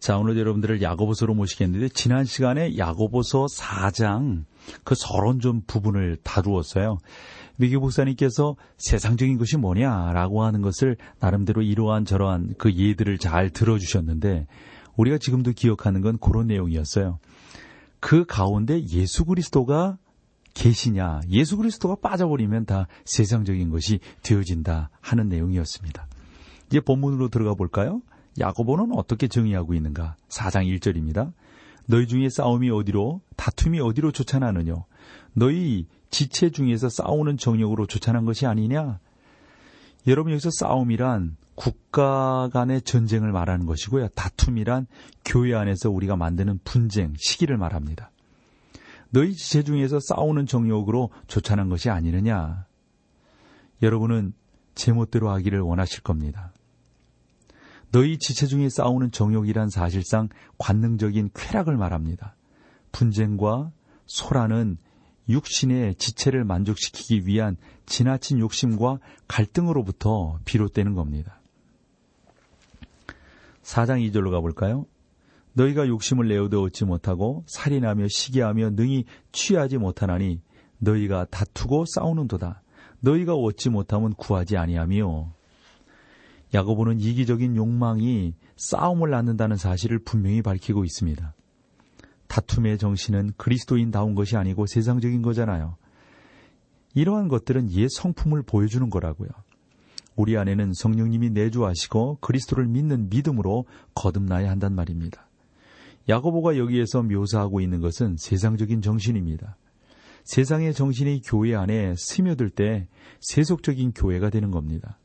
자, 0.00 0.16
오늘 0.16 0.38
여러분들을 0.38 0.80
야고보서로 0.80 1.34
모시겠는데 1.34 1.90
지난 1.90 2.24
시간에 2.24 2.78
야고보서 2.78 3.46
4장 3.46 4.44
그 4.82 4.94
서론 4.96 5.40
좀 5.40 5.60
부분을 5.66 6.16
다루었어요. 6.22 6.96
미교 7.56 7.80
목사님께서 7.80 8.56
세상적인 8.78 9.36
것이 9.36 9.58
뭐냐라고 9.58 10.42
하는 10.42 10.62
것을 10.62 10.96
나름대로 11.20 11.60
이러한 11.60 12.06
저러한 12.06 12.54
그 12.56 12.72
예들을 12.72 13.18
잘 13.18 13.50
들어주셨는데 13.50 14.46
우리가 14.96 15.18
지금도 15.18 15.52
기억하는 15.52 16.00
건 16.00 16.16
그런 16.18 16.46
내용이었어요. 16.46 17.18
그 18.00 18.24
가운데 18.24 18.82
예수 18.88 19.26
그리스도가 19.26 19.98
계시냐, 20.54 21.20
예수 21.28 21.58
그리스도가 21.58 21.96
빠져버리면 21.96 22.64
다 22.64 22.86
세상적인 23.04 23.68
것이 23.68 24.00
되어진다 24.22 24.88
하는 25.02 25.28
내용이었습니다. 25.28 26.06
이제 26.68 26.80
본문으로 26.80 27.28
들어가 27.28 27.54
볼까요? 27.54 28.00
야고보는 28.38 28.92
어떻게 28.96 29.28
정의하고 29.28 29.74
있는가? 29.74 30.16
4장 30.28 30.66
1절입니다. 30.78 31.32
너희 31.86 32.06
중에 32.06 32.28
싸움이 32.28 32.70
어디로 32.70 33.20
다툼이 33.36 33.80
어디로 33.80 34.12
쫓아나느냐? 34.12 34.84
너희 35.32 35.86
지체 36.10 36.50
중에서 36.50 36.88
싸우는 36.88 37.36
정력으로 37.36 37.86
쫓아난 37.86 38.24
것이 38.24 38.46
아니냐? 38.46 39.00
여러분 40.06 40.32
여기서 40.32 40.50
싸움이란 40.52 41.36
국가 41.54 42.48
간의 42.52 42.82
전쟁을 42.82 43.32
말하는 43.32 43.66
것이고요. 43.66 44.08
다툼이란 44.08 44.86
교회 45.24 45.54
안에서 45.54 45.90
우리가 45.90 46.16
만드는 46.16 46.60
분쟁, 46.64 47.14
시기를 47.18 47.58
말합니다. 47.58 48.10
너희 49.10 49.34
지체 49.34 49.62
중에서 49.62 49.98
싸우는 50.00 50.46
정욕으로 50.46 51.10
쫓아난 51.26 51.68
것이 51.68 51.90
아니느냐? 51.90 52.66
여러분은 53.82 54.32
제멋대로 54.74 55.30
하기를 55.30 55.60
원하실 55.60 56.02
겁니다. 56.02 56.52
너희 57.92 58.18
지체 58.18 58.46
중에 58.46 58.68
싸우는 58.68 59.10
정욕이란 59.10 59.68
사실상 59.68 60.28
관능적인 60.58 61.30
쾌락을 61.34 61.76
말합니다. 61.76 62.36
분쟁과 62.92 63.72
소라는 64.06 64.78
육신의 65.28 65.96
지체를 65.96 66.44
만족시키기 66.44 67.26
위한 67.26 67.56
지나친 67.86 68.38
욕심과 68.38 68.98
갈등으로부터 69.28 70.38
비롯되는 70.44 70.94
겁니다. 70.94 71.40
4장 73.62 74.08
2절로 74.10 74.30
가볼까요? 74.30 74.86
너희가 75.52 75.88
욕심을 75.88 76.28
내어도 76.28 76.62
얻지 76.62 76.84
못하고 76.84 77.44
살인하며 77.46 78.06
시기하며 78.08 78.70
능히 78.70 79.04
취하지 79.32 79.78
못하나니 79.78 80.40
너희가 80.78 81.26
다투고 81.30 81.84
싸우는도다. 81.86 82.62
너희가 83.00 83.34
얻지 83.34 83.70
못하면 83.70 84.14
구하지 84.14 84.56
아니하며 84.56 85.32
야고보는 86.52 87.00
이기적인 87.00 87.56
욕망이 87.56 88.34
싸움을 88.56 89.10
낳는다는 89.10 89.56
사실을 89.56 90.00
분명히 90.00 90.42
밝히고 90.42 90.84
있습니다. 90.84 91.34
다툼의 92.26 92.78
정신은 92.78 93.32
그리스도인다운 93.36 94.14
것이 94.14 94.36
아니고 94.36 94.66
세상적인 94.66 95.22
거잖아요. 95.22 95.76
이러한 96.94 97.28
것들은 97.28 97.70
옛 97.72 97.88
성품을 97.90 98.42
보여주는 98.42 98.88
거라고요. 98.90 99.28
우리 100.16 100.36
안에는 100.36 100.72
성령님이 100.74 101.30
내주하시고 101.30 102.18
그리스도를 102.20 102.66
믿는 102.66 103.08
믿음으로 103.10 103.64
거듭나야 103.94 104.50
한단 104.50 104.74
말입니다. 104.74 105.28
야고보가 106.08 106.58
여기에서 106.58 107.02
묘사하고 107.02 107.60
있는 107.60 107.80
것은 107.80 108.16
세상적인 108.18 108.82
정신입니다. 108.82 109.56
세상의 110.24 110.74
정신이 110.74 111.22
교회 111.24 111.54
안에 111.54 111.94
스며들 111.96 112.50
때 112.50 112.88
세속적인 113.20 113.92
교회가 113.92 114.30
되는 114.30 114.50
겁니다. 114.50 114.98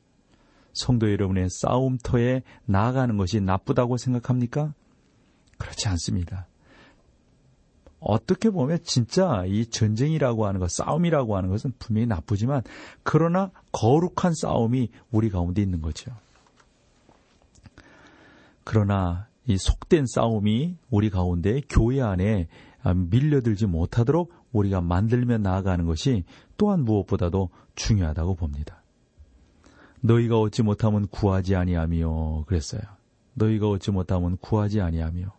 성도 0.76 1.12
여러분의 1.12 1.50
싸움터에 1.50 2.44
나아가는 2.66 3.18
것이 3.18 3.42
나쁘다고 3.42 3.98
생각합니까? 3.98 4.74
그렇지 5.58 5.88
않습니다. 5.88 6.48
어떻게 8.00 8.52
보면 8.52 8.80
진짜 8.84 9.46
이 9.48 9.66
전쟁이라고 9.66 10.46
하는 10.46 10.60
것, 10.60 10.70
싸움이라고 10.70 11.38
하는 11.38 11.50
것은 11.50 11.74
분명히 11.80 12.06
나쁘지만 12.06 12.62
그러나 13.02 13.52
거룩한 13.72 14.34
싸움이 14.36 14.90
우리 15.10 15.30
가운데 15.30 15.62
있는 15.62 15.82
거죠. 15.82 16.12
그러나 18.64 19.28
이 19.48 19.58
속된 19.58 20.06
싸움이 20.08 20.78
우리 20.90 21.10
가운데 21.10 21.62
교회 21.70 22.02
안에 22.02 22.48
밀려들지 22.94 23.66
못하도록 23.66 24.32
우리가 24.52 24.82
만들며 24.82 25.38
나아가는 25.38 25.86
것이 25.86 26.26
또한 26.58 26.84
무엇보다도 26.84 27.50
중요하다고 27.76 28.36
봅니다. 28.36 28.75
너희가 30.06 30.40
얻지 30.40 30.62
못하면 30.64 31.08
구하지 31.08 31.56
아니하며 31.56 32.46
그랬어요. 32.46 32.82
너희가 33.34 33.70
얻지 33.70 33.92
못하면 33.92 34.38
구하지 34.38 34.82
아니하며 34.82 35.34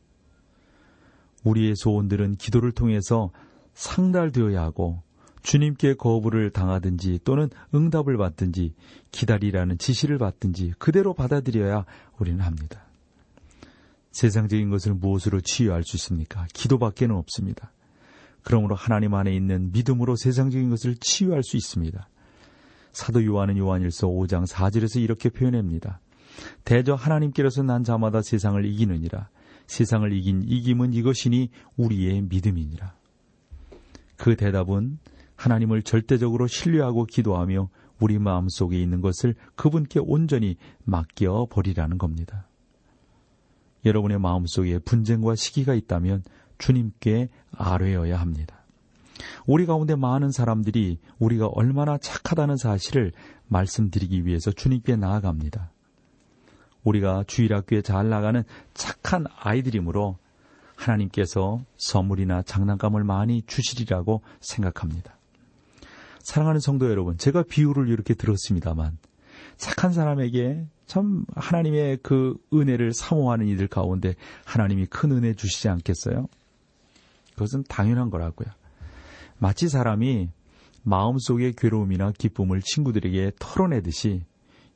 우리의 1.44 1.74
소원들은 1.76 2.36
기도를 2.36 2.72
통해서 2.72 3.30
상달되어야 3.74 4.60
하고 4.60 5.02
주님께 5.42 5.94
거부를 5.94 6.50
당하든지 6.50 7.20
또는 7.24 7.48
응답을 7.72 8.16
받든지 8.16 8.74
기다리라는 9.12 9.78
지시를 9.78 10.18
받든지 10.18 10.74
그대로 10.78 11.14
받아들여야 11.14 11.84
우리는 12.18 12.40
합니다. 12.40 12.82
세상적인 14.10 14.70
것을 14.70 14.94
무엇으로 14.94 15.40
치유할 15.42 15.84
수 15.84 15.96
있습니까? 15.96 16.46
기도밖에는 16.52 17.14
없습니다. 17.14 17.70
그러므로 18.42 18.74
하나님 18.74 19.14
안에 19.14 19.34
있는 19.34 19.70
믿음으로 19.72 20.16
세상적인 20.16 20.70
것을 20.70 20.96
치유할 20.96 21.42
수 21.44 21.56
있습니다. 21.56 22.08
사도 22.96 23.22
요한은 23.22 23.58
요한일서 23.58 24.08
5장 24.08 24.46
4절에서 24.46 25.02
이렇게 25.02 25.28
표현합니다. 25.28 26.00
대저 26.64 26.94
하나님께로서 26.94 27.62
난 27.62 27.84
자마다 27.84 28.22
세상을 28.22 28.64
이기느니라. 28.64 29.28
세상을 29.66 30.10
이긴 30.14 30.42
이김은 30.46 30.94
이것이니 30.94 31.50
우리의 31.76 32.22
믿음이니라. 32.22 32.94
그 34.16 34.34
대답은 34.34 34.98
하나님을 35.34 35.82
절대적으로 35.82 36.46
신뢰하고 36.46 37.04
기도하며 37.04 37.68
우리 38.00 38.18
마음 38.18 38.48
속에 38.48 38.80
있는 38.80 39.02
것을 39.02 39.34
그분께 39.56 40.00
온전히 40.02 40.56
맡겨 40.84 41.48
버리라는 41.50 41.98
겁니다. 41.98 42.48
여러분의 43.84 44.18
마음 44.18 44.46
속에 44.46 44.78
분쟁과 44.78 45.34
시기가 45.34 45.74
있다면 45.74 46.22
주님께 46.56 47.28
아뢰어야 47.52 48.18
합니다. 48.18 48.55
우리 49.46 49.66
가운데 49.66 49.94
많은 49.96 50.30
사람들이 50.30 50.98
우리가 51.18 51.46
얼마나 51.46 51.98
착하다는 51.98 52.56
사실을 52.56 53.12
말씀드리기 53.48 54.26
위해서 54.26 54.50
주님께 54.50 54.96
나아갑니다. 54.96 55.70
우리가 56.84 57.24
주일학교에 57.26 57.82
잘 57.82 58.08
나가는 58.08 58.44
착한 58.74 59.26
아이들이므로 59.38 60.18
하나님께서 60.76 61.60
선물이나 61.76 62.42
장난감을 62.42 63.02
많이 63.02 63.42
주시리라고 63.42 64.22
생각합니다. 64.40 65.16
사랑하는 66.20 66.60
성도 66.60 66.90
여러분, 66.90 67.16
제가 67.18 67.44
비유를 67.44 67.88
이렇게 67.88 68.14
들었습니다만 68.14 68.98
착한 69.56 69.92
사람에게 69.92 70.66
참 70.86 71.24
하나님의 71.34 71.98
그 72.02 72.36
은혜를 72.52 72.92
사모하는 72.92 73.46
이들 73.48 73.68
가운데 73.68 74.14
하나님이 74.44 74.86
큰 74.86 75.12
은혜 75.12 75.34
주시지 75.34 75.68
않겠어요? 75.68 76.28
그것은 77.34 77.64
당연한 77.68 78.10
거라고요. 78.10 78.48
마치 79.38 79.68
사람이 79.68 80.30
마음속의 80.82 81.54
괴로움이나 81.56 82.12
기쁨을 82.12 82.62
친구들에게 82.62 83.32
털어내듯이 83.38 84.22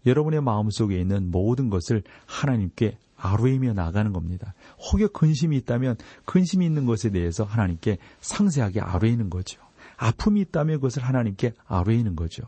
여러분의 0.07 0.41
마음속에 0.43 0.99
있는 0.99 1.31
모든 1.31 1.71
것을 1.71 2.03
하나님께 2.27 2.99
아뢰이며 3.17 3.75
나가는 3.75 4.13
겁니다. 4.13 4.55
혹여 4.79 5.09
근심이 5.09 5.57
있다면 5.59 5.97
근심이 6.25 6.65
있는 6.65 6.87
것에 6.87 7.11
대해서 7.11 7.45
하나님께 7.45 7.99
상세하게 8.21 8.81
아뢰이는 8.81 9.31
거죠. 9.31 9.61
아픔이 9.97 10.41
있다면 10.41 10.77
그것을 10.77 11.05
하나님께 11.05 11.53
아뢰이는 11.67 12.17
거죠. 12.17 12.45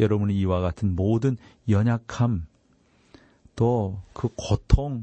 여러분이 0.00 0.36
이와 0.38 0.60
같은 0.60 0.96
모든 0.96 1.36
연약함, 1.68 2.46
또 3.54 4.02
그 4.12 4.28
고통, 4.36 4.92
뭐 4.92 5.02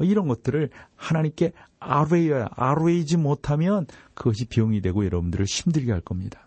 이런 0.00 0.28
것들을 0.28 0.70
하나님께 0.94 1.52
아뢰어야 1.78 2.48
아뢰이지 2.52 3.16
못하면 3.16 3.86
그것이 4.14 4.46
병이 4.46 4.80
되고 4.80 5.04
여러분들을 5.04 5.44
힘들게 5.46 5.92
할 5.92 6.00
겁니다. 6.00 6.46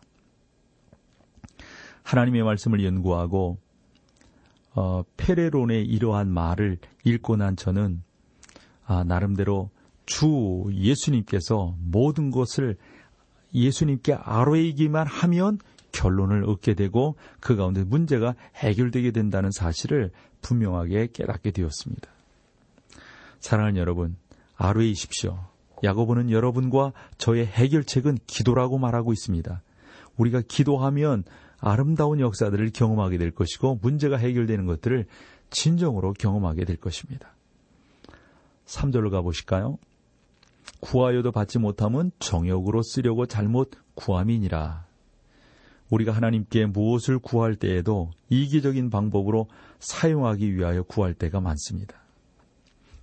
하나님의 2.03 2.43
말씀을 2.43 2.83
연구하고 2.83 3.57
어, 4.75 5.03
페레론의 5.17 5.85
이러한 5.85 6.29
말을 6.29 6.77
읽고 7.03 7.37
난 7.37 7.55
저는 7.55 8.03
아, 8.85 9.03
나름대로 9.03 9.69
주 10.05 10.65
예수님께서 10.71 11.75
모든 11.79 12.31
것을 12.31 12.77
예수님께 13.53 14.13
아뢰이기만 14.13 15.05
하면 15.05 15.59
결론을 15.91 16.43
얻게 16.45 16.73
되고 16.73 17.15
그 17.39 17.55
가운데 17.55 17.83
문제가 17.83 18.35
해결되게 18.55 19.11
된다는 19.11 19.51
사실을 19.51 20.11
분명하게 20.41 21.09
깨닫게 21.13 21.51
되었습니다. 21.51 22.09
사랑하는 23.39 23.77
여러분, 23.77 24.15
아뢰이십시오. 24.55 25.39
야고보는 25.83 26.31
여러분과 26.31 26.91
저의 27.17 27.45
해결책은 27.45 28.17
기도라고 28.27 28.77
말하고 28.77 29.13
있습니다. 29.13 29.61
우리가 30.17 30.41
기도하면 30.47 31.23
아름다운 31.59 32.19
역사들을 32.19 32.71
경험하게 32.71 33.17
될 33.17 33.31
것이고 33.31 33.79
문제가 33.81 34.17
해결되는 34.17 34.65
것들을 34.65 35.05
진정으로 35.49 36.13
경험하게 36.13 36.65
될 36.65 36.77
것입니다. 36.77 37.33
3절로 38.65 39.09
가보실까요? 39.11 39.77
구하여도 40.81 41.31
받지 41.31 41.59
못함은 41.59 42.11
정욕으로 42.19 42.81
쓰려고 42.83 43.25
잘못 43.25 43.71
구함이니라. 43.95 44.85
우리가 45.89 46.11
하나님께 46.11 46.67
무엇을 46.67 47.19
구할 47.19 47.55
때에도 47.55 48.11
이기적인 48.29 48.89
방법으로 48.89 49.47
사용하기 49.79 50.55
위하여 50.55 50.83
구할 50.83 51.13
때가 51.13 51.41
많습니다. 51.41 51.95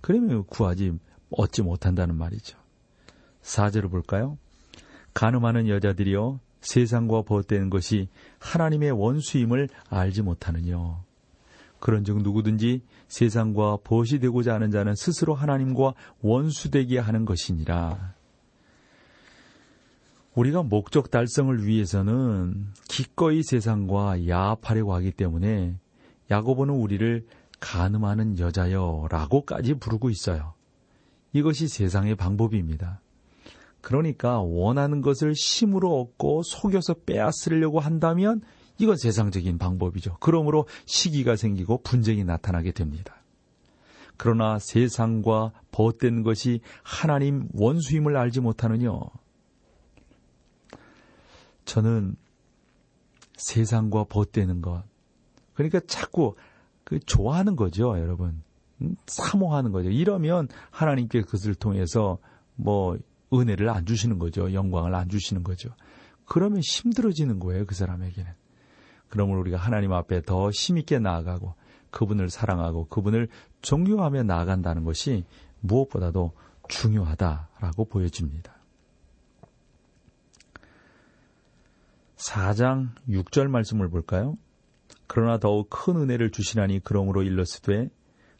그러면 0.01 0.45
구하지 0.45 0.93
얻지 1.31 1.63
못한다는 1.63 2.15
말이죠. 2.15 2.57
4절을 3.41 3.89
볼까요? 3.89 4.37
가늠하는 5.13 5.67
여자들이여 5.67 6.39
세상과 6.61 7.23
벗대는 7.23 7.69
것이 7.69 8.07
하나님의 8.39 8.91
원수임을 8.91 9.69
알지 9.89 10.21
못하느뇨. 10.21 11.03
그런즉 11.79 12.21
누구든지 12.23 12.81
세상과 13.07 13.77
벗이 13.83 14.19
되고자 14.19 14.53
하는 14.53 14.71
자는 14.71 14.95
스스로 14.95 15.33
하나님과 15.33 15.93
원수되게 16.21 16.99
하는 16.99 17.25
것이니라. 17.25 18.15
우리가 20.35 20.63
목적 20.63 21.09
달성을 21.09 21.65
위해서는 21.65 22.67
기꺼이 22.89 23.41
세상과 23.41 24.27
야합하려고 24.27 24.93
하기 24.95 25.11
때문에 25.11 25.75
야고보는 26.29 26.75
우리를 26.75 27.25
가늠하는 27.59 28.39
여자여 28.39 29.07
라고까지 29.09 29.75
부르고 29.75 30.09
있어요. 30.09 30.53
이것이 31.33 31.67
세상의 31.67 32.15
방법입니다. 32.15 33.01
그러니까 33.81 34.39
원하는 34.39 35.01
것을 35.01 35.33
힘으로 35.33 36.01
얻고 36.01 36.43
속여서 36.43 36.95
빼앗으려고 37.05 37.79
한다면 37.79 38.41
이건 38.79 38.97
세상적인 38.97 39.57
방법이죠. 39.57 40.17
그러므로 40.19 40.67
시기가 40.85 41.35
생기고 41.35 41.81
분쟁이 41.83 42.23
나타나게 42.23 42.71
됩니다. 42.71 43.15
그러나 44.17 44.57
세상과 44.59 45.51
벗된 45.71 46.23
것이 46.23 46.61
하나님 46.83 47.47
원수임을 47.53 48.17
알지 48.17 48.41
못하느뇨. 48.41 49.09
저는 51.65 52.15
세상과 53.37 54.05
벗되는 54.05 54.61
것. 54.61 54.83
그러니까 55.53 55.79
자꾸 55.87 56.35
그 56.87 56.99
좋아하는 57.01 57.57
거죠, 57.57 57.99
여러분. 57.99 58.41
음, 58.81 58.95
사모하는 59.07 59.73
거죠. 59.73 59.89
이러면 59.89 60.47
하나님께 60.71 61.23
그것을 61.23 61.53
통해서 61.53 62.17
뭐 62.55 62.97
은혜를 63.33 63.69
안 63.69 63.85
주시는 63.85 64.19
거죠. 64.19 64.53
영광을 64.53 64.95
안 64.95 65.09
주시는 65.09 65.43
거죠. 65.43 65.69
그러면 66.23 66.61
힘들어지는 66.61 67.39
거예요. 67.39 67.65
그 67.65 67.75
사람에게는. 67.75 68.31
그러므로 69.09 69.41
우리가 69.41 69.57
하나님 69.57 69.91
앞에 69.91 70.21
더 70.21 70.49
힘있게 70.49 70.99
나아가고 70.99 71.55
그분을 71.91 72.29
사랑하고 72.29 72.87
그분을 72.87 73.27
존경하며 73.61 74.23
나아간다는 74.23 74.85
것이 74.85 75.25
무엇보다도 75.59 76.31
중요하다라고 76.69 77.83
보여집니다. 77.83 78.53
4장 82.15 82.91
6절 83.09 83.49
말씀을 83.49 83.89
볼까요? 83.89 84.37
그러나 85.17 85.39
더욱 85.39 85.71
큰 85.71 85.95
은혜를 85.95 86.29
주시나니 86.29 86.81
그러므로 86.83 87.23
일러스되 87.23 87.89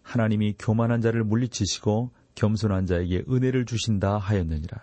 하나님이 0.03 0.57
교만한 0.59 1.01
자를 1.01 1.23
물리치시고 1.23 2.11
겸손한 2.35 2.85
자에게 2.85 3.23
은혜를 3.27 3.65
주신다 3.65 4.19
하였느니라. 4.19 4.79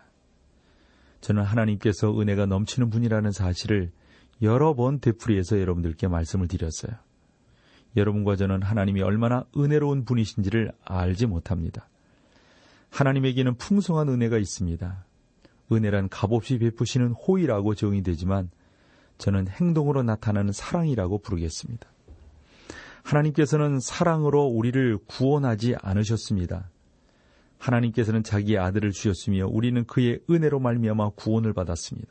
저는 1.20 1.44
하나님께서 1.44 2.20
은혜가 2.20 2.46
넘치는 2.46 2.90
분이라는 2.90 3.30
사실을 3.30 3.92
여러 4.42 4.74
번 4.74 4.98
되풀이해서 4.98 5.60
여러분들께 5.60 6.08
말씀을 6.08 6.48
드렸어요. 6.48 6.96
여러분과 7.96 8.34
저는 8.34 8.62
하나님이 8.62 9.00
얼마나 9.02 9.44
은혜로운 9.56 10.04
분이신지를 10.04 10.72
알지 10.84 11.26
못합니다. 11.26 11.88
하나님에게는 12.90 13.54
풍성한 13.54 14.08
은혜가 14.08 14.38
있습니다. 14.38 15.04
은혜란 15.70 16.08
값없이 16.08 16.58
베푸시는 16.58 17.12
호의라고 17.12 17.76
정의되지만 17.76 18.50
저는 19.18 19.48
행동으로 19.48 20.02
나타나는 20.02 20.52
사랑이라고 20.52 21.18
부르겠습니다. 21.18 21.88
하나님께서는 23.02 23.80
사랑으로 23.80 24.44
우리를 24.46 24.98
구원하지 25.06 25.76
않으셨습니다. 25.80 26.70
하나님께서는 27.58 28.22
자기의 28.22 28.58
아들을 28.58 28.90
주셨으며 28.92 29.46
우리는 29.46 29.84
그의 29.84 30.20
은혜로 30.28 30.58
말미암아 30.60 31.10
구원을 31.10 31.52
받았습니다. 31.52 32.08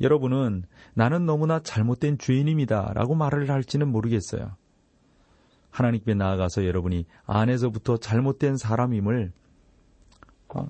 여러분은 0.00 0.64
나는 0.94 1.26
너무나 1.26 1.60
잘못된 1.60 2.18
죄인입니다라고 2.18 3.14
말을 3.14 3.50
할지는 3.50 3.88
모르겠어요. 3.88 4.56
하나님께 5.70 6.14
나아가서 6.14 6.66
여러분이 6.66 7.06
안에서부터 7.26 7.96
잘못된 7.96 8.56
사람임을 8.56 9.32
어, 10.54 10.68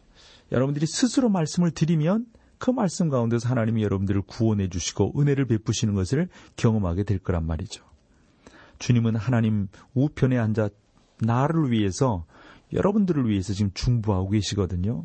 여러분들이 0.51 0.87
스스로 0.87 1.29
말씀을 1.29 1.71
드리면 1.71 2.27
그 2.65 2.71
말씀 2.71 3.11
가운데서 3.11 3.47
하나님이 3.47 3.83
여러분들을 3.83 4.23
구원해 4.23 4.71
주시고 4.71 5.21
은혜를 5.21 5.45
베푸시는 5.45 5.93
것을 5.93 6.31
경험하게 6.57 7.03
될 7.03 7.19
거란 7.19 7.47
말이죠. 7.47 7.85
주님은 8.79 9.17
하나님 9.17 9.69
우편에 9.93 10.39
앉아 10.39 10.71
나를 11.19 11.71
위해서 11.71 12.25
여러분들을 12.73 13.29
위해서 13.29 13.53
지금 13.53 13.71
중부하고 13.75 14.31
계시거든요. 14.31 15.05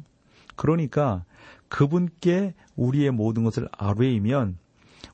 그러니까 0.56 1.25
그분께 1.67 2.53
우리의 2.77 3.11
모든 3.11 3.44
것을 3.44 3.67
아뢰이면 3.73 4.57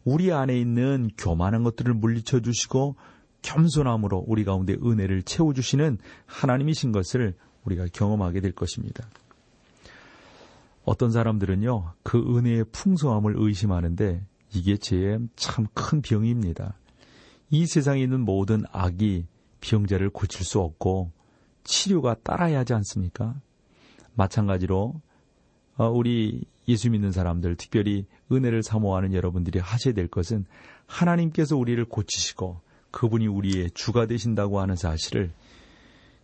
우리 0.04 0.32
안에 0.32 0.56
있는 0.56 1.10
교만한 1.18 1.64
것들을 1.64 1.96
물리쳐 1.96 2.42
주시고 2.42 2.96
겸손함으로 3.42 4.24
우리 4.28 4.44
가운데 4.44 4.74
은혜를 4.74 5.24
채워 5.24 5.52
주시는 5.56 5.98
하나님이신 6.28 6.92
것을 6.92 7.34
우리가 7.64 7.88
경험하게 7.92 8.42
될 8.42 8.52
것입니다. 8.52 9.10
어떤 10.86 11.12
사람들은요, 11.12 11.94
그 12.04 12.18
은혜의 12.38 12.66
풍성함을 12.72 13.34
의심하는데 13.38 14.22
이게 14.54 14.78
제 14.78 15.18
참 15.36 15.68
큰 15.74 16.02
병입니다. 16.02 16.76
이 17.50 17.66
세상에 17.66 18.02
있는 18.02 18.22
모든 18.22 18.64
악이 18.72 19.26
병자를 19.62 20.10
고칠 20.12 20.46
수 20.46 20.60
없고 20.62 21.12
치료가 21.64 22.16
따라야 22.24 22.60
하지 22.60 22.74
않습니까? 22.74 23.36
마찬가지로 24.14 24.94
어, 25.78 25.90
우리 25.90 26.46
예수 26.68 26.90
믿는 26.90 27.12
사람들, 27.12 27.56
특별히 27.58 28.06
은혜를 28.32 28.64
사모하는 28.64 29.14
여러분들이 29.14 29.60
하셔야 29.60 29.94
될 29.94 30.08
것은 30.08 30.46
하나님께서 30.86 31.58
우리를 31.58 31.84
고치시고 31.86 32.62
그분이 32.92 33.28
우리의 33.28 33.72
주가 33.74 34.06
되신다고 34.06 34.60
하는 34.62 34.76
사실을 34.76 35.32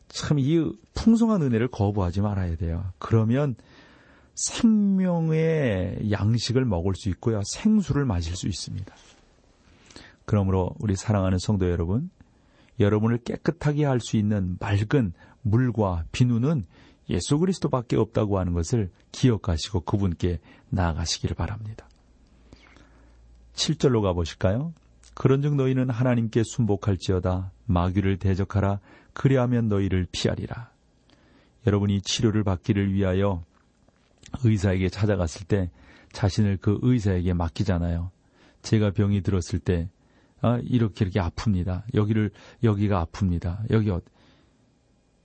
참 0.08 0.40
이 0.40 0.72
풍성한 0.94 1.42
은혜를 1.42 1.68
거부하지 1.70 2.22
말아야 2.22 2.56
돼요. 2.56 2.86
그러면 3.00 3.56
생명의 4.42 6.10
양식을 6.10 6.66
먹을 6.66 6.96
수 6.96 7.10
있고요. 7.10 7.42
생수를 7.44 8.06
마실 8.06 8.36
수 8.36 8.48
있습니다. 8.48 8.94
그러므로 10.26 10.76
우리 10.80 10.96
사랑하는 10.96 11.38
성도 11.38 11.70
여러분, 11.70 12.10
여러분을 12.80 13.20
깨끗하게 13.20 13.86
할 13.86 14.00
수 14.00 14.18
있는 14.18 14.58
맑은 14.60 15.14
물과 15.44 16.06
비누는 16.12 16.66
예수 17.10 17.38
그리스도밖에 17.38 17.98
없다고 17.98 18.40
하는 18.40 18.54
것을 18.54 18.90
기억하시고 19.12 19.82
그분께 19.82 20.40
나아가시기를 20.70 21.36
바랍니다. 21.36 21.88
7절로 23.54 24.02
가보실까요? 24.02 24.74
그런즉 25.14 25.56
너희는 25.56 25.90
하나님께 25.90 26.44
순복할지어다 26.44 27.52
마귀를 27.66 28.18
대적하라 28.18 28.80
그리하면 29.14 29.68
너희를 29.68 30.08
피하리라. 30.12 30.72
여러분이 31.68 32.02
치료를 32.02 32.44
받기를 32.44 32.94
위하여 32.94 33.44
의사에게 34.44 34.90
찾아갔을 34.90 35.46
때 35.48 35.70
자신을 36.14 36.58
그 36.62 36.80
의사에게 36.82 37.34
맡기잖아요. 37.34 38.12
제가 38.62 38.92
병이 38.92 39.22
들었을 39.22 39.60
때 39.60 39.90
아, 40.42 40.60
이렇게 40.64 41.06
이렇게 41.06 41.20
아픕니다. 41.20 41.84
여기를 41.94 42.32
여기가 42.64 43.06
아픕니다. 43.06 43.70
여기 43.72 43.90
어, 43.92 44.02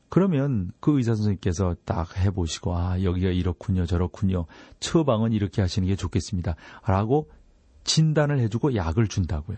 그러면 0.09 0.71
그 0.81 0.97
의사 0.97 1.15
선생님께서 1.15 1.77
딱 1.85 2.17
해보시고 2.19 2.77
아 2.77 3.03
여기가 3.03 3.31
이렇군요 3.31 3.87
저렇군요 3.87 4.47
처방은 4.79 5.33
이렇게 5.33 5.63
하시는 5.63 5.89
게 5.89 5.97
좋겠습니다. 5.97 6.55
라고 6.87 7.31
진단을 7.85 8.39
해주고 8.41 8.75
약을 8.75 9.09
준다고요. 9.09 9.57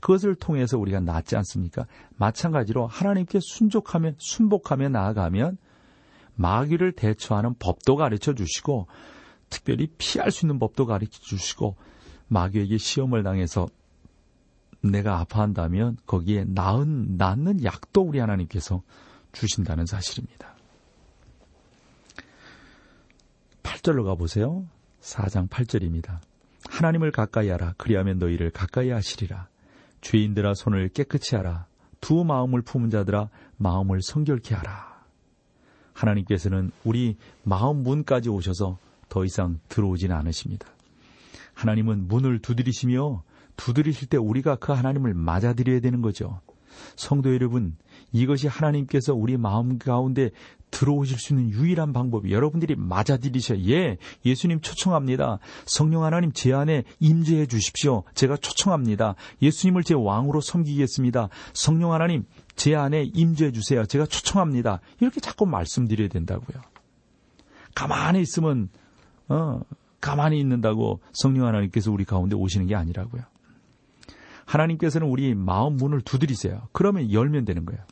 그것을 0.00 0.34
통해서 0.34 0.78
우리가 0.78 1.00
낫지 1.00 1.36
않습니까? 1.36 1.86
마찬가지로 2.16 2.86
하나님께 2.86 3.40
순족하며 3.40 4.12
순복하며 4.18 4.90
나아가면 4.90 5.58
마귀를 6.36 6.92
대처하는 6.92 7.54
법도 7.58 7.96
가르쳐 7.96 8.34
주시고 8.34 8.86
특별히 9.50 9.88
피할 9.98 10.30
수 10.30 10.46
있는 10.46 10.58
법도 10.58 10.86
가르쳐 10.86 11.20
주시고 11.20 11.76
마귀에게 12.28 12.78
시험을 12.78 13.22
당해서 13.22 13.68
내가 14.82 15.18
아파한다면 15.20 15.96
거기에 16.06 16.44
나은 16.44 17.16
낫는 17.16 17.64
약도 17.64 18.02
우리 18.02 18.18
하나님께서 18.18 18.82
주신다는 19.32 19.86
사실입니다. 19.86 20.54
8절로 23.62 24.04
가보세요. 24.04 24.66
4장 25.00 25.48
8절입니다. 25.48 26.18
하나님을 26.68 27.12
가까이 27.12 27.48
하라. 27.48 27.74
그리하면 27.76 28.18
너희를 28.18 28.50
가까이 28.50 28.90
하시리라. 28.90 29.48
죄인들아 30.00 30.54
손을 30.54 30.88
깨끗이 30.88 31.36
하라. 31.36 31.66
두 32.00 32.24
마음을 32.24 32.62
품은 32.62 32.90
자들아 32.90 33.28
마음을 33.56 34.00
성결케 34.02 34.54
하라. 34.54 34.85
하나님께서는 35.96 36.70
우리 36.84 37.16
마음 37.42 37.82
문까지 37.82 38.28
오셔서 38.28 38.78
더 39.08 39.24
이상 39.24 39.58
들어오지는 39.68 40.14
않으십니다. 40.14 40.68
하나님은 41.54 42.06
문을 42.08 42.40
두드리시며 42.40 43.22
두드리실 43.56 44.08
때 44.08 44.18
우리가 44.18 44.56
그 44.56 44.72
하나님을 44.72 45.14
맞아들여야 45.14 45.80
되는 45.80 46.02
거죠. 46.02 46.40
성도 46.96 47.32
여러분, 47.32 47.76
이것이 48.12 48.48
하나님께서 48.48 49.14
우리 49.14 49.38
마음 49.38 49.78
가운데 49.78 50.30
들어오실 50.70 51.18
수 51.18 51.32
있는 51.32 51.50
유일한 51.50 51.94
방법이 51.94 52.30
여러분들이 52.30 52.74
맞아들이셔. 52.76 53.60
예, 53.68 53.96
예수님 54.26 54.60
초청합니다. 54.60 55.38
성령 55.64 56.04
하나님 56.04 56.32
제 56.32 56.52
안에 56.52 56.84
임재해 57.00 57.46
주십시오. 57.46 58.02
제가 58.14 58.36
초청합니다. 58.36 59.14
예수님을 59.40 59.84
제 59.84 59.94
왕으로 59.94 60.42
섬기겠습니다. 60.42 61.30
성령 61.54 61.92
하나님 61.92 62.26
제 62.56 62.74
안에 62.74 63.04
임재해 63.14 63.52
주세요. 63.52 63.84
제가 63.84 64.06
초청합니다. 64.06 64.80
이렇게 65.00 65.20
자꾸 65.20 65.46
말씀드려야 65.46 66.08
된다고요. 66.08 66.60
가만히 67.74 68.22
있으면 68.22 68.70
어, 69.28 69.60
가만히 70.00 70.40
있는다고 70.40 71.00
성령 71.12 71.46
하나님께서 71.46 71.92
우리 71.92 72.04
가운데 72.04 72.34
오시는 72.34 72.66
게 72.66 72.74
아니라고요. 72.74 73.22
하나님께서는 74.46 75.08
우리 75.08 75.34
마음 75.34 75.76
문을 75.76 76.00
두드리세요. 76.00 76.68
그러면 76.72 77.12
열면 77.12 77.44
되는 77.44 77.66
거예요. 77.66 77.82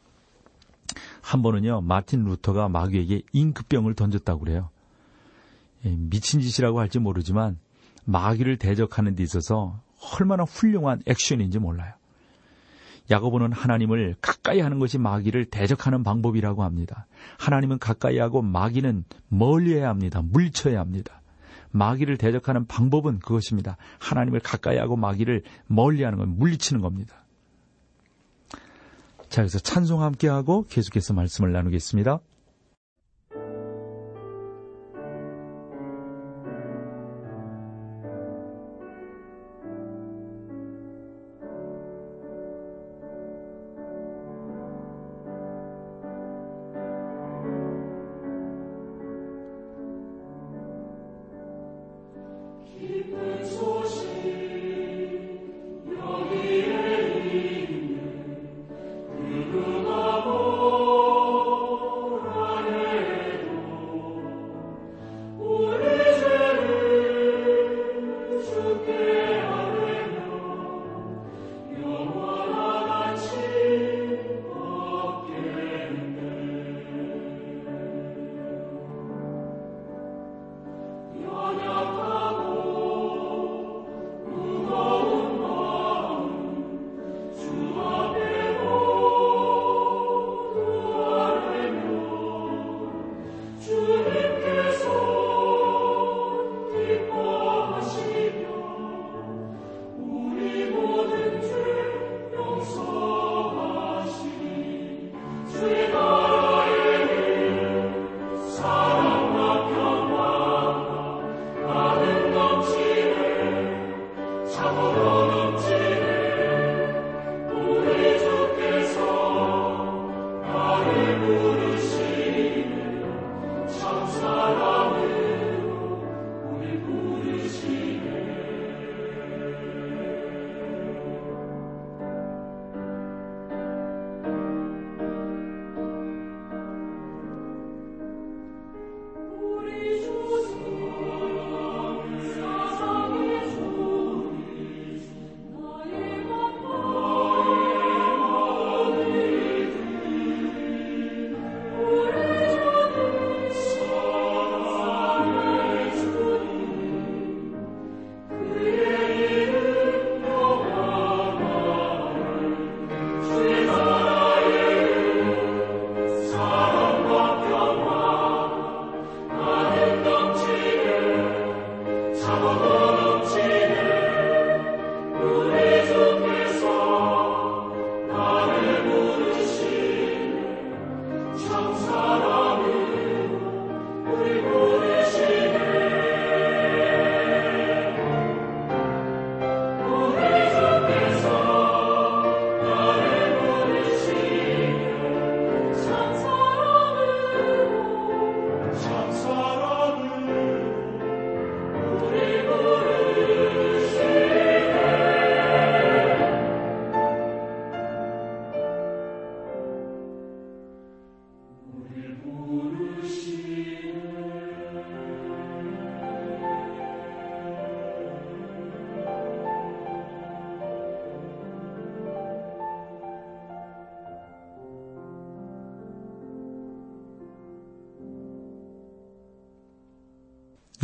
한 1.21 1.43
번은요, 1.43 1.81
마틴 1.81 2.25
루터가 2.25 2.69
마귀에게 2.69 3.23
잉크병을 3.33 3.95
던졌다고 3.95 4.41
그래요. 4.41 4.71
예, 5.85 5.91
미친 5.91 6.41
짓이라고 6.41 6.79
할지 6.79 6.99
모르지만 6.99 7.59
마귀를 8.05 8.59
대적하는 8.59 9.15
데 9.15 9.23
있어서 9.23 9.81
얼마나 10.19 10.45
훌륭한 10.45 11.03
액션인지 11.07 11.59
몰라요. 11.59 11.95
야고보는 13.11 13.53
하나님을 13.53 14.17
가까이 14.21 14.61
하는 14.61 14.79
것이 14.79 14.99
마귀를 14.99 15.47
대적하는 15.47 16.05
방법이라고 16.05 16.65
합니다. 16.65 17.07
하나님은 17.39 17.79
가까이 17.79 18.19
하고 18.19 18.41
마귀는 18.41 19.05
멀리 19.29 19.75
해야 19.75 19.89
합니다. 19.89 20.23
물리쳐야 20.23 20.81
합니다. 20.81 21.21
마귀를 21.71 22.17
대적하는 22.17 22.67
방법은 22.67 23.19
그것입니다. 23.19 23.77
하나님을 23.99 24.41
가까이 24.41 24.79
하고 24.79 24.97
마귀를 24.97 25.43
멀리 25.67 26.03
하는 26.05 26.19
건 26.19 26.39
물리치는 26.39 26.81
겁니다. 26.81 27.17
자, 29.29 29.43
그래서 29.43 29.59
찬송 29.59 30.03
함께 30.03 30.29
하고 30.29 30.65
계속해서 30.69 31.13
말씀을 31.13 31.53
나누겠습니다. 31.53 32.21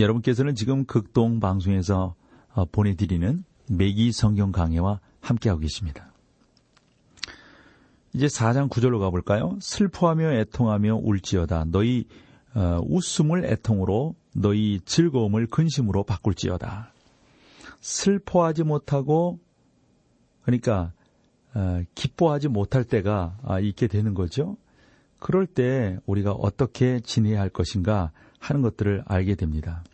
여러분께서는 0.00 0.54
지금 0.54 0.84
극동 0.84 1.40
방송에서 1.40 2.14
어, 2.52 2.64
보내드리는 2.64 3.44
매기 3.68 4.12
성경 4.12 4.50
강해와 4.50 5.00
함께하고 5.20 5.60
계십니다. 5.60 6.12
이제 8.12 8.26
4장 8.26 8.68
9절로 8.68 8.98
가볼까요? 8.98 9.56
슬퍼하며 9.60 10.32
애통하며 10.32 10.96
울지어다. 10.96 11.66
너희 11.66 12.06
어, 12.54 12.80
웃음을 12.84 13.44
애통으로 13.44 14.16
너희 14.34 14.80
즐거움을 14.84 15.46
근심으로 15.46 16.02
바꿀지어다. 16.02 16.92
슬퍼하지 17.80 18.64
못하고 18.64 19.38
그러니까 20.42 20.92
어, 21.54 21.82
기뻐하지 21.94 22.48
못할 22.48 22.84
때가 22.84 23.38
아, 23.42 23.60
있게 23.60 23.86
되는 23.86 24.14
거죠. 24.14 24.56
그럴 25.18 25.46
때 25.46 25.98
우리가 26.06 26.32
어떻게 26.32 27.00
지내야 27.00 27.40
할 27.40 27.50
것인가 27.50 28.10
하는 28.38 28.62
것들을 28.62 29.04
알게 29.06 29.34
됩니다. 29.36 29.84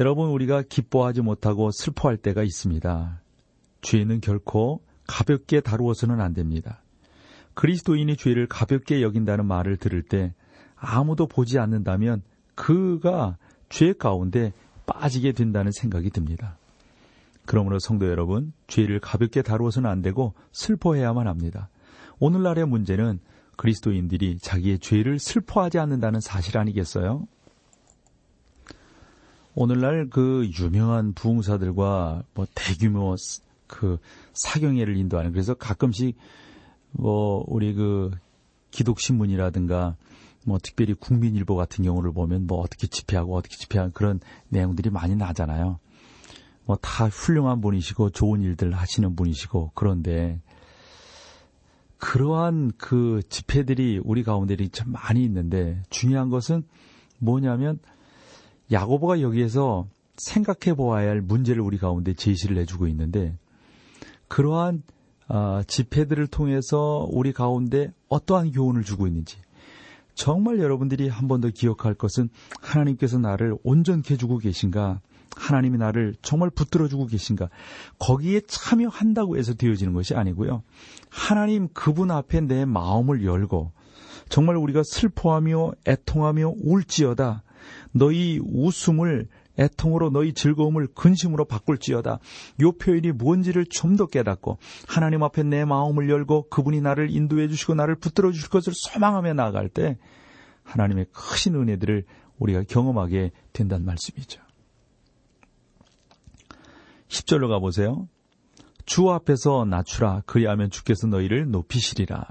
여러분 0.00 0.30
우리가 0.30 0.62
기뻐하지 0.62 1.20
못하고 1.20 1.70
슬퍼할 1.70 2.16
때가 2.16 2.42
있습니다. 2.42 3.20
죄는 3.82 4.22
결코 4.22 4.80
가볍게 5.06 5.60
다루어서는 5.60 6.22
안 6.22 6.32
됩니다. 6.32 6.82
그리스도인이 7.52 8.16
죄를 8.16 8.46
가볍게 8.46 9.02
여긴다는 9.02 9.44
말을 9.44 9.76
들을 9.76 10.02
때 10.02 10.32
아무도 10.74 11.26
보지 11.26 11.58
않는다면 11.58 12.22
그가 12.54 13.36
죄 13.68 13.92
가운데 13.92 14.54
빠지게 14.86 15.32
된다는 15.32 15.70
생각이 15.70 16.08
듭니다. 16.08 16.56
그러므로 17.44 17.78
성도 17.78 18.08
여러분, 18.08 18.54
죄를 18.68 19.00
가볍게 19.00 19.42
다루어서는 19.42 19.90
안 19.90 20.00
되고 20.00 20.32
슬퍼해야만 20.52 21.26
합니다. 21.26 21.68
오늘날의 22.20 22.66
문제는 22.66 23.20
그리스도인들이 23.56 24.38
자기의 24.38 24.78
죄를 24.78 25.18
슬퍼하지 25.18 25.78
않는다는 25.78 26.20
사실 26.20 26.56
아니겠어요? 26.56 27.26
오늘날 29.54 30.08
그 30.08 30.48
유명한 30.58 31.12
부흥사들과 31.12 32.22
뭐 32.34 32.46
대규모 32.54 33.16
그 33.66 33.98
사경회를 34.32 34.96
인도하는 34.96 35.32
그래서 35.32 35.54
가끔씩 35.54 36.16
뭐 36.92 37.44
우리 37.46 37.74
그 37.74 38.10
기독신문이라든가 38.70 39.96
뭐 40.44 40.58
특별히 40.62 40.94
국민일보 40.94 41.56
같은 41.56 41.84
경우를 41.84 42.12
보면 42.12 42.46
뭐 42.46 42.60
어떻게 42.60 42.86
집회하고 42.86 43.36
어떻게 43.36 43.56
집회하는 43.56 43.92
그런 43.92 44.20
내용들이 44.48 44.90
많이 44.90 45.16
나잖아요. 45.16 45.78
뭐 46.64 46.76
다 46.80 47.08
훌륭한 47.08 47.60
분이시고 47.60 48.10
좋은 48.10 48.42
일들 48.42 48.72
하시는 48.72 49.16
분이시고 49.16 49.72
그런데 49.74 50.40
그러한 51.98 52.72
그 52.78 53.22
집회들이 53.28 54.00
우리 54.02 54.22
가운데 54.22 54.56
참 54.68 54.92
많이 54.92 55.24
있는데 55.24 55.82
중요한 55.90 56.30
것은 56.30 56.62
뭐냐면 57.18 57.78
야고보가 58.72 59.20
여기에서 59.20 59.86
생각해 60.16 60.76
보아야 60.76 61.10
할 61.10 61.20
문제를 61.20 61.62
우리 61.62 61.78
가운데 61.78 62.14
제시를 62.14 62.58
해주고 62.58 62.86
있는데 62.88 63.36
그러한 64.28 64.82
어, 65.28 65.62
집회들을 65.66 66.26
통해서 66.26 67.06
우리 67.10 67.32
가운데 67.32 67.92
어떠한 68.08 68.52
교훈을 68.52 68.82
주고 68.84 69.06
있는지 69.06 69.38
정말 70.14 70.58
여러분들이 70.58 71.08
한 71.08 71.28
번 71.28 71.40
더 71.40 71.48
기억할 71.48 71.94
것은 71.94 72.28
하나님께서 72.60 73.18
나를 73.18 73.56
온전케 73.62 74.14
해주고 74.14 74.38
계신가 74.38 75.00
하나님이 75.36 75.78
나를 75.78 76.16
정말 76.20 76.50
붙들어주고 76.50 77.06
계신가 77.06 77.48
거기에 77.98 78.42
참여한다고 78.46 79.38
해서 79.38 79.54
되어지는 79.54 79.94
것이 79.94 80.14
아니고요. 80.14 80.62
하나님 81.08 81.68
그분 81.72 82.10
앞에 82.10 82.40
내 82.42 82.64
마음을 82.64 83.24
열고 83.24 83.72
정말 84.28 84.56
우리가 84.56 84.82
슬퍼하며 84.82 85.72
애통하며 85.86 86.54
울지어다 86.62 87.42
너희 87.92 88.40
웃음을 88.42 89.28
애통으로 89.58 90.10
너희 90.10 90.32
즐거움을 90.32 90.88
근심으로 90.94 91.44
바꿀지어다. 91.44 92.18
요 92.62 92.72
표현이 92.72 93.12
뭔지를 93.12 93.66
좀 93.66 93.96
더 93.96 94.06
깨닫고 94.06 94.58
하나님 94.88 95.22
앞에 95.22 95.42
내 95.42 95.64
마음을 95.64 96.08
열고 96.08 96.48
그분이 96.48 96.80
나를 96.80 97.10
인도해 97.10 97.48
주시고 97.48 97.74
나를 97.74 97.96
붙들어 97.96 98.32
주실 98.32 98.48
것을 98.48 98.72
소망하며 98.74 99.34
나아갈 99.34 99.68
때 99.68 99.98
하나님의 100.62 101.06
크신 101.12 101.54
은혜들을 101.56 102.04
우리가 102.38 102.62
경험하게 102.62 103.32
된다는 103.52 103.84
말씀이죠. 103.84 104.40
10절로 107.08 107.48
가보세요. 107.48 108.08
주 108.86 109.10
앞에서 109.10 109.64
낮추라. 109.64 110.22
그리하면 110.26 110.70
주께서 110.70 111.06
너희를 111.06 111.50
높이시리라. 111.50 112.24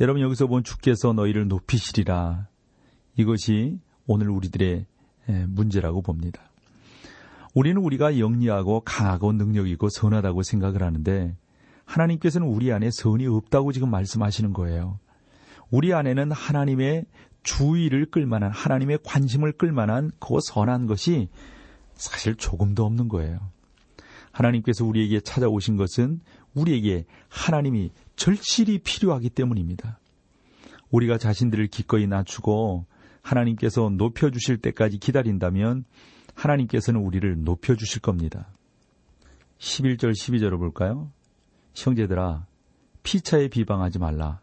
여러분 0.00 0.22
여기서 0.22 0.46
본 0.46 0.62
주께서 0.62 1.12
너희를 1.12 1.48
높이시리라. 1.48 2.48
이것이 3.16 3.78
오늘 4.06 4.30
우리들의 4.30 4.86
문제라고 5.48 6.02
봅니다. 6.02 6.42
우리는 7.54 7.80
우리가 7.80 8.18
영리하고 8.18 8.80
강하고 8.80 9.32
능력 9.32 9.68
있고 9.68 9.88
선하다고 9.88 10.42
생각을 10.42 10.82
하는데 10.82 11.36
하나님께서는 11.84 12.46
우리 12.46 12.72
안에 12.72 12.90
선이 12.90 13.26
없다고 13.26 13.72
지금 13.72 13.90
말씀하시는 13.90 14.52
거예요. 14.52 14.98
우리 15.70 15.94
안에는 15.94 16.32
하나님의 16.32 17.06
주의를 17.42 18.06
끌만한 18.10 18.50
하나님의 18.50 18.98
관심을 19.04 19.52
끌만한 19.52 20.10
그 20.18 20.38
선한 20.42 20.86
것이 20.86 21.28
사실 21.94 22.34
조금도 22.34 22.84
없는 22.84 23.08
거예요. 23.08 23.38
하나님께서 24.32 24.84
우리에게 24.84 25.20
찾아오신 25.20 25.76
것은 25.76 26.20
우리에게 26.54 27.04
하나님이 27.28 27.92
절실히 28.16 28.78
필요하기 28.78 29.30
때문입니다. 29.30 30.00
우리가 30.90 31.18
자신들을 31.18 31.68
기꺼이 31.68 32.06
낮추고 32.06 32.86
하나님께서 33.24 33.88
높여주실 33.88 34.58
때까지 34.58 34.98
기다린다면 34.98 35.84
하나님께서는 36.34 37.00
우리를 37.00 37.42
높여주실 37.42 38.02
겁니다. 38.02 38.48
11절 39.58 40.12
12절을 40.12 40.58
볼까요? 40.58 41.10
형제들아 41.74 42.46
피차에 43.02 43.48
비방하지 43.48 43.98
말라. 43.98 44.40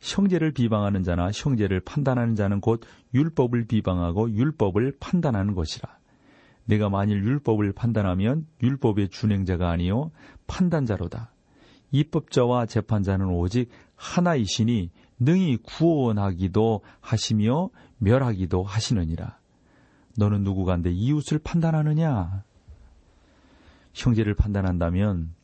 형제를 0.00 0.52
비방하는 0.52 1.02
자나 1.02 1.30
형제를 1.32 1.80
판단하는 1.80 2.34
자는 2.34 2.60
곧 2.60 2.82
율법을 3.14 3.66
비방하고 3.66 4.30
율법을 4.30 4.96
판단하는 5.00 5.54
것이라. 5.54 5.98
내가 6.66 6.88
만일 6.88 7.22
율법을 7.24 7.72
판단하면 7.72 8.46
율법의 8.62 9.10
준행자가 9.10 9.70
아니요 9.70 10.10
판단자로다. 10.46 11.33
입법자와 11.94 12.66
재판자는 12.66 13.28
오직 13.28 13.70
하나이시니 13.94 14.90
능히 15.20 15.58
구원하기도 15.58 16.82
하시며 17.00 17.70
멸하기도 17.98 18.64
하시느니라. 18.64 19.38
너는 20.18 20.42
누구간데 20.42 20.90
이웃을 20.90 21.38
판단하느냐? 21.38 22.42
형제를 23.92 24.34
판단한다면 24.34 25.34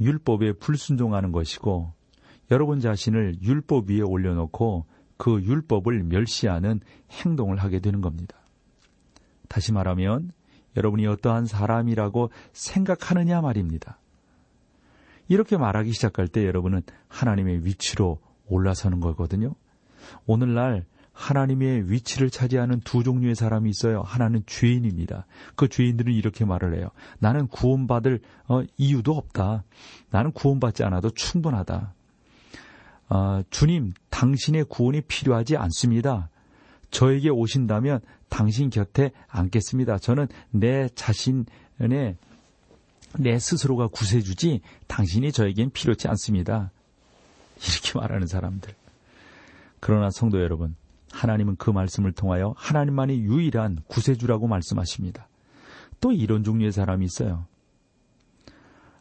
율법에 0.00 0.54
불순종하는 0.54 1.32
것이고 1.32 1.92
여러분 2.50 2.80
자신을 2.80 3.40
율법 3.42 3.90
위에 3.90 4.02
올려놓고 4.02 4.84
그 5.16 5.42
율법을 5.42 6.04
멸시하는 6.04 6.80
행동을 7.10 7.56
하게 7.56 7.80
되는 7.80 8.02
겁니다. 8.02 8.36
다시 9.48 9.72
말하면 9.72 10.32
여러분이 10.76 11.06
어떠한 11.06 11.46
사람이라고 11.46 12.30
생각하느냐 12.52 13.40
말입니다. 13.40 13.98
이렇게 15.28 15.56
말하기 15.56 15.92
시작할 15.92 16.28
때 16.28 16.46
여러분은 16.46 16.82
하나님의 17.08 17.64
위치로 17.64 18.18
올라서는 18.46 19.00
거거든요. 19.00 19.54
오늘날 20.26 20.86
하나님의 21.12 21.90
위치를 21.90 22.30
차지하는 22.30 22.80
두 22.80 23.02
종류의 23.02 23.34
사람이 23.34 23.68
있어요. 23.70 24.02
하나는 24.02 24.44
죄인입니다. 24.46 25.26
그 25.56 25.68
죄인들은 25.68 26.12
이렇게 26.12 26.44
말을 26.44 26.78
해요. 26.78 26.90
나는 27.18 27.48
구원받을 27.48 28.20
어, 28.46 28.62
이유도 28.76 29.16
없다. 29.16 29.64
나는 30.10 30.30
구원받지 30.30 30.84
않아도 30.84 31.10
충분하다. 31.10 31.92
어, 33.10 33.42
주님, 33.50 33.92
당신의 34.10 34.66
구원이 34.68 35.02
필요하지 35.02 35.56
않습니다. 35.56 36.30
저에게 36.90 37.30
오신다면 37.30 38.00
당신 38.28 38.70
곁에 38.70 39.10
앉겠습니다. 39.28 39.98
저는 39.98 40.28
내 40.50 40.88
자신의 40.94 42.16
내 43.16 43.38
스스로가 43.38 43.88
구세주지 43.88 44.60
당신이 44.86 45.32
저에겐 45.32 45.70
필요치 45.70 46.08
않습니다. 46.08 46.70
이렇게 47.56 47.98
말하는 47.98 48.26
사람들. 48.26 48.74
그러나 49.80 50.10
성도 50.10 50.40
여러분, 50.40 50.76
하나님은 51.12 51.56
그 51.56 51.70
말씀을 51.70 52.12
통하여 52.12 52.54
하나님만이 52.56 53.20
유일한 53.20 53.78
구세주라고 53.86 54.46
말씀하십니다. 54.46 55.28
또 56.00 56.12
이런 56.12 56.44
종류의 56.44 56.72
사람이 56.72 57.04
있어요. 57.04 57.46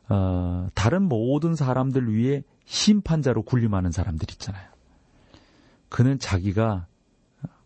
어, 0.10 0.68
다른 0.74 1.04
모든 1.04 1.56
사람들 1.56 2.14
위에 2.14 2.44
심판자로 2.66 3.44
군림하는 3.44 3.92
사람들 3.92 4.32
있잖아요. 4.32 4.70
그는 5.90 6.20
자기가 6.20 6.88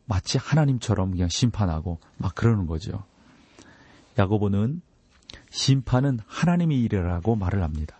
마치 0.05 0.37
하나님처럼 0.37 1.11
그냥 1.11 1.29
심판하고 1.29 1.99
막 2.17 2.35
그러는 2.35 2.65
거죠. 2.65 3.03
야고보는 4.17 4.81
심판은 5.49 6.19
하나님의 6.25 6.79
일이라고 6.81 7.35
말을 7.35 7.63
합니다. 7.63 7.97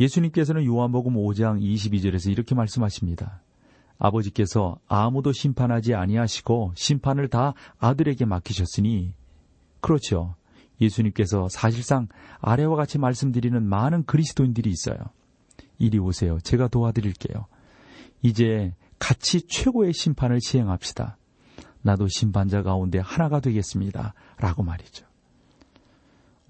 예수님께서는 0.00 0.64
요한복음 0.64 1.14
5장 1.14 1.60
22절에서 1.60 2.30
이렇게 2.30 2.54
말씀하십니다. 2.54 3.42
아버지께서 3.98 4.78
아무도 4.88 5.32
심판하지 5.32 5.94
아니하시고 5.94 6.72
심판을 6.74 7.28
다 7.28 7.54
아들에게 7.78 8.24
맡기셨으니 8.24 9.14
그렇죠. 9.80 10.34
예수님께서 10.80 11.48
사실상 11.48 12.08
아래와 12.40 12.74
같이 12.76 12.98
말씀드리는 12.98 13.62
많은 13.62 14.04
그리스도인들이 14.04 14.70
있어요. 14.70 14.98
이리 15.78 15.98
오세요. 15.98 16.38
제가 16.40 16.68
도와드릴게요. 16.68 17.46
이제 18.22 18.74
같이 18.98 19.46
최고의 19.46 19.92
심판을 19.92 20.40
시행합시다. 20.40 21.16
나도 21.82 22.08
심판자 22.08 22.62
가운데 22.62 22.98
하나가 22.98 23.40
되겠습니다. 23.40 24.14
라고 24.38 24.62
말이죠. 24.62 25.06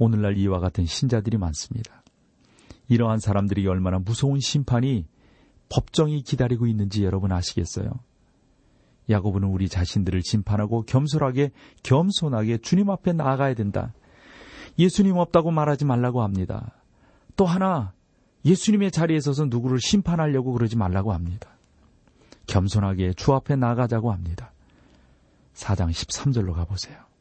오늘날 0.03 0.37
이와 0.37 0.59
같은 0.59 0.85
신자들이 0.85 1.39
많습니다. 1.39 2.03
이러한 2.89 3.21
사람들이 3.21 3.67
얼마나 3.69 4.01
무서운 4.01 4.41
심판이 4.41 5.07
법정이 5.69 6.23
기다리고 6.23 6.67
있는지 6.67 7.05
여러분 7.05 7.31
아시겠어요? 7.31 7.89
야고보는 9.09 9.49
우리 9.49 9.69
자신들을 9.69 10.23
심판하고 10.25 10.83
겸손하게 10.83 11.53
겸손하게 11.85 12.59
주님 12.59 12.91
앞에 12.91 13.13
나아가야 13.13 13.55
된다. 13.55 13.95
예수님 14.77 15.17
없다고 15.17 15.53
말하지 15.53 15.85
말라고 15.85 16.23
합니다. 16.23 16.75
또 17.37 17.47
하나 17.47 17.93
예수님의 18.45 18.91
자리에 18.91 19.21
서서 19.21 19.45
누구를 19.47 19.79
심판하려고 19.81 20.53
그러지 20.53 20.77
말라고 20.77 21.13
합니다. 21.13 21.49
겸손하게 22.49 23.13
주 23.15 23.33
앞에 23.35 23.55
나가자고 23.55 24.13
합니다. 24.13 24.53
4장 25.55 25.91
13절로 25.91 26.55
가보세요. 26.55 27.12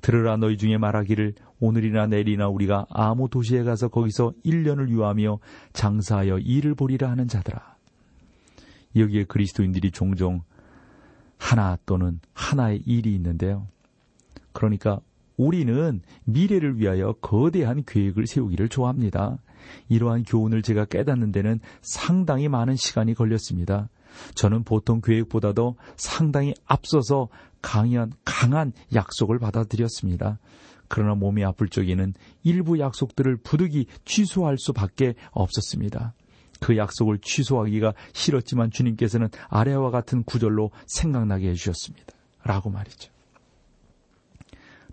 들으라 0.00 0.36
너희 0.36 0.56
중에 0.56 0.78
말하기를 0.78 1.34
오늘이나 1.60 2.06
내일이나 2.06 2.48
우리가 2.48 2.86
아무 2.90 3.28
도시에 3.28 3.62
가서 3.62 3.88
거기서 3.88 4.32
1년을 4.44 4.90
유하며 4.90 5.38
장사하여 5.72 6.38
일을 6.38 6.74
보리라 6.74 7.10
하는 7.10 7.28
자들아. 7.28 7.76
여기에 8.96 9.24
그리스도인들이 9.24 9.90
종종 9.90 10.42
하나 11.38 11.76
또는 11.86 12.20
하나의 12.32 12.82
일이 12.86 13.14
있는데요. 13.14 13.66
그러니까 14.52 15.00
우리는 15.36 16.00
미래를 16.24 16.78
위하여 16.78 17.12
거대한 17.20 17.82
계획을 17.86 18.26
세우기를 18.26 18.68
좋아합니다. 18.68 19.38
이러한 19.88 20.24
교훈을 20.24 20.62
제가 20.62 20.86
깨닫는 20.86 21.32
데는 21.32 21.60
상당히 21.82 22.48
많은 22.48 22.76
시간이 22.76 23.14
걸렸습니다. 23.14 23.88
저는 24.34 24.64
보통 24.64 25.00
계획보다도 25.00 25.76
상당히 25.96 26.54
앞서서 26.64 27.28
강한, 27.62 28.12
강한 28.24 28.72
약속을 28.94 29.38
받아들였습니다. 29.38 30.38
그러나 30.88 31.14
몸이 31.14 31.44
아플 31.44 31.68
적에는 31.68 32.14
일부 32.44 32.78
약속들을 32.78 33.38
부득이 33.38 33.86
취소할 34.04 34.56
수밖에 34.58 35.14
없었습니다. 35.32 36.14
그 36.60 36.76
약속을 36.76 37.18
취소하기가 37.18 37.92
싫었지만 38.12 38.70
주님께서는 38.70 39.28
아래와 39.48 39.90
같은 39.90 40.22
구절로 40.22 40.70
생각나게 40.86 41.48
해주셨습니다. 41.50 42.14
라고 42.44 42.70
말이죠. 42.70 43.10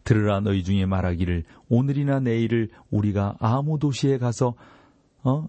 들으라 0.04 0.42
너희 0.42 0.64
중에 0.64 0.86
말하기를 0.86 1.46
오늘이나 1.70 2.20
내일을 2.20 2.70
우리가 2.90 3.38
아무 3.40 3.80
도시에 3.80 4.18
가서 4.18 4.56
어? 5.24 5.48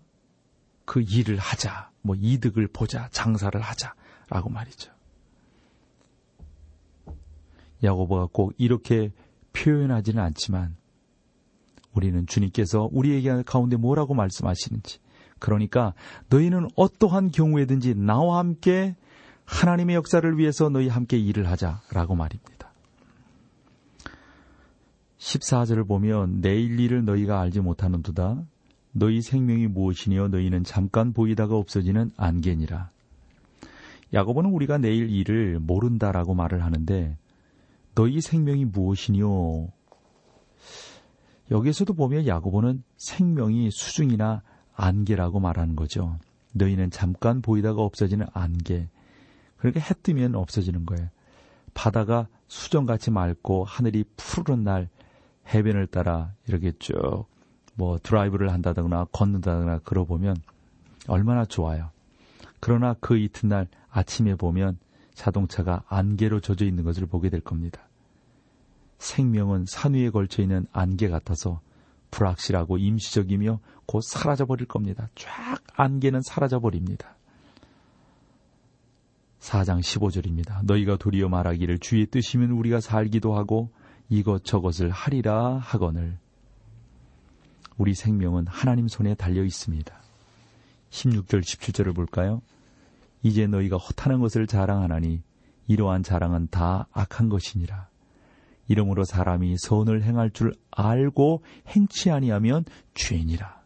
그 0.85 1.01
일을 1.01 1.39
하자. 1.39 1.91
뭐 2.05 2.15
이득을 2.15 2.69
보자. 2.69 3.09
장사를 3.11 3.59
하자라고 3.59 4.51
말이죠. 4.51 4.93
야고보가 7.83 8.29
꼭 8.33 8.53
이렇게 8.59 9.11
표현하지는 9.55 10.23
않지만 10.23 10.77
우리는 11.95 12.27
주님께서 12.27 12.89
우리에게 12.93 13.43
가운데 13.45 13.77
뭐라고 13.77 14.15
말씀하시는지 14.15 14.99
그러니까 15.39 15.95
너희는 16.29 16.69
어떠한 16.77 17.31
경우에든지 17.31 17.95
나와 17.95 18.39
함께 18.39 18.97
하나님의 19.47 19.97
역사를 19.97 20.39
위해서 20.39 20.69
너희 20.69 20.89
함께 20.89 21.19
일을 21.19 21.49
하자라고 21.49 22.15
말입니다. 22.17 22.73
14절을 25.19 25.89
보면 25.89 26.43
내일 26.43 26.79
일을 26.79 27.05
너희가 27.05 27.41
알지 27.41 27.61
못하는도다. 27.61 28.45
너희 28.97 29.23
생명이 29.23 29.67
무엇이니요 29.67 30.29
너희는 30.29 30.63
잠깐 30.63 31.13
보이다가 31.13 31.57
없어지는 31.57 32.13
안개니라. 32.17 32.91
야고보는 34.13 34.51
우리가 34.51 34.79
내일 34.79 35.11
일을 35.11 35.59
모른다라고 35.59 36.35
말을 36.35 36.63
하는데 36.63 37.19
너희 37.97 38.21
생명이 38.21 38.67
무엇이니요? 38.67 39.69
여기에서도 41.51 41.93
보면 41.93 42.29
야고보는 42.29 42.85
생명이 42.97 43.71
수중이나 43.73 44.43
안개라고 44.75 45.41
말하는 45.41 45.75
거죠. 45.75 46.17
너희는 46.53 46.91
잠깐 46.91 47.43
보이다가 47.43 47.83
없어지는 47.83 48.27
안개. 48.33 48.89
그러니까 49.57 49.81
해 49.81 49.95
뜨면 50.03 50.37
없어지는 50.37 50.87
거예요. 50.87 51.09
바다가 51.75 52.29
수정같이 52.47 53.11
맑고 53.11 53.65
하늘이 53.65 54.05
푸르른 54.17 54.63
날 54.63 54.89
해변을 55.53 55.89
따라 55.89 56.33
이렇게 56.47 56.73
쭉 56.79 57.27
뭐 57.75 57.99
드라이브를 58.03 58.53
한다거나 58.53 59.07
걷는다거나 59.13 59.81
그러 59.85 60.05
보면 60.05 60.37
얼마나 61.09 61.45
좋아요. 61.45 61.91
그러나 62.61 62.95
그 63.01 63.19
이튿날 63.19 63.69
아침에 63.91 64.37
보면 64.37 64.79
자동차가 65.15 65.83
안개로 65.89 66.41
젖어 66.41 66.65
있는 66.65 66.85
것을 66.85 67.07
보게 67.07 67.31
될 67.31 67.41
겁니다. 67.41 67.83
생명은 68.99 69.67
산 69.67 69.95
위에 69.95 70.11
걸쳐 70.11 70.43
있는 70.43 70.67
안개 70.73 71.09
같아서 71.09 71.61
불확실하고 72.11 72.79
임시적이며 72.79 73.61
곧 73.87 74.01
사라져 74.03 74.47
버릴 74.47 74.67
겁니다. 74.67 75.09
쫙 75.15 75.59
안개는 75.75 76.23
사라져 76.23 76.61
버립니다. 76.61 77.17
4장 79.41 79.81
15절입니다. 79.81 80.65
너희가 80.65 80.97
도리어 80.97 81.29
말하기를 81.29 81.79
주의 81.81 82.07
뜻이면 82.07 82.51
우리가 82.53 82.81
살기도 82.81 83.37
하고 83.37 83.71
이것저것을 84.09 84.91
하리라 84.91 85.59
하거늘 85.59 86.19
우리 87.77 87.95
생명은 87.95 88.47
하나님 88.47 88.89
손에 88.89 89.15
달려 89.15 89.45
있습니다. 89.45 89.95
16절 90.91 91.41
17절을 91.41 91.95
볼까요? 91.95 92.41
이제 93.23 93.47
너희가 93.47 93.77
허탄한 93.79 94.21
것을 94.21 94.47
자랑하나니 94.47 95.23
이러한 95.67 96.03
자랑은 96.03 96.49
다 96.51 96.87
악한 96.93 97.29
것이니라. 97.29 97.89
이러므로 98.69 99.05
사람이 99.05 99.57
선을 99.59 100.03
행할 100.03 100.31
줄 100.31 100.55
알고 100.71 101.43
행치 101.69 102.11
아니하면 102.11 102.65
죄니라. 102.95 103.63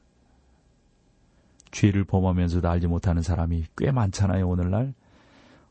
죄를 1.71 2.05
범하면서도 2.05 2.69
알지 2.69 2.87
못하는 2.87 3.23
사람이 3.23 3.65
꽤 3.77 3.91
많잖아요, 3.91 4.49
오늘날. 4.49 4.95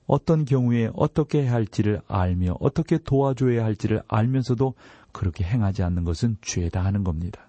어떤 0.06 0.46
경우에 0.46 0.90
어떻게 0.94 1.44
해야 1.44 1.54
할지를 1.54 2.02
알며 2.08 2.56
어떻게 2.62 2.98
도와줘야 2.98 3.66
할지를 3.66 4.04
알면서도 4.08 4.74
그렇게 5.12 5.44
행하지 5.44 5.84
않는 5.84 6.06
것은 6.06 6.38
죄다 6.42 6.86
하는 6.86 7.04
겁니다. 7.04 7.47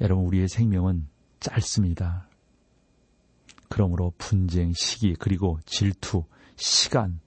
여러분, 0.00 0.24
우리의 0.26 0.48
생명은 0.48 1.08
짧습니다. 1.40 2.28
그러므로 3.68 4.12
분쟁, 4.18 4.72
시기, 4.72 5.14
그리고 5.14 5.58
질투, 5.66 6.24
시간, 6.56 7.20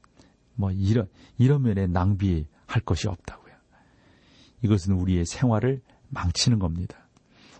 뭐 0.55 0.71
이런 0.71 1.07
이런 1.37 1.61
면에 1.61 1.87
낭비할 1.87 2.81
것이 2.85 3.07
없다고요. 3.07 3.53
이것은 4.63 4.93
우리의 4.93 5.25
생활을 5.25 5.81
망치는 6.09 6.59
겁니다. 6.59 6.97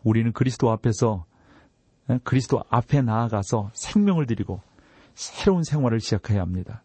우리는 0.03 0.31
그리스도 0.33 0.71
앞에서 0.71 1.25
그리스도 2.23 2.63
앞에 2.69 3.01
나아가서 3.01 3.71
생명을 3.73 4.25
드리고 4.25 4.61
새로운 5.13 5.63
생활을 5.63 5.99
시작해야 5.99 6.41
합니다. 6.41 6.83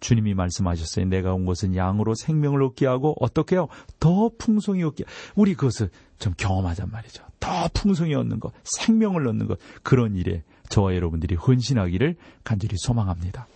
주님이 0.00 0.34
말씀하셨어요. 0.34 1.06
내가 1.06 1.34
온 1.34 1.44
것은 1.46 1.76
양으로 1.76 2.14
생명을 2.14 2.62
얻게 2.62 2.86
하고 2.86 3.14
어떻게 3.20 3.56
해요? 3.56 3.68
더 4.00 4.30
풍성히 4.38 4.82
얻게. 4.82 5.04
우리 5.34 5.54
그것을 5.54 5.90
좀 6.18 6.32
경험하잔 6.36 6.90
말이죠. 6.90 7.24
더 7.40 7.68
풍성히 7.72 8.14
얻는 8.14 8.40
것, 8.40 8.52
생명을 8.64 9.26
얻는 9.28 9.46
것 9.46 9.58
그런 9.82 10.16
일에 10.16 10.42
저와 10.68 10.94
여러분들이 10.94 11.34
헌신하기를 11.34 12.16
간절히 12.44 12.76
소망합니다. 12.78 13.46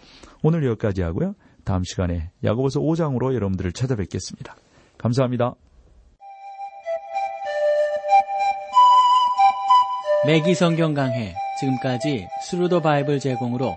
오늘 0.42 0.64
여기까지 0.64 1.02
하고요. 1.02 1.34
다음 1.64 1.82
시간에 1.84 2.30
야고보서 2.44 2.80
5장으로 2.80 3.34
여러분들을 3.34 3.72
찾아뵙겠습니다. 3.72 4.56
감사합니다. 4.98 5.54
매기 10.26 10.54
성경 10.54 10.92
강해 10.92 11.34
지금까지 11.58 12.28
Thru 12.44 12.65
the 12.65 12.80
Bible 12.80 13.20
제공으로 13.20 13.76